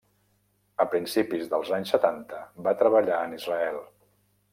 A 0.85 0.85
principis 0.93 1.43
dels 1.51 1.69
anys 1.77 1.93
setanta 1.95 2.39
va 2.69 2.73
treballar 2.79 3.21
en 3.27 3.37
Israel. 3.41 3.79